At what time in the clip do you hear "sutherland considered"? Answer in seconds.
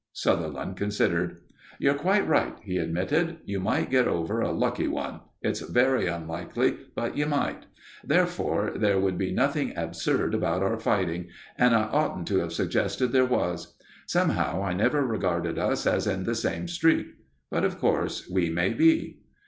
0.13-1.41